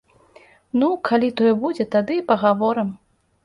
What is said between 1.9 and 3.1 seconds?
тады і пагаворым.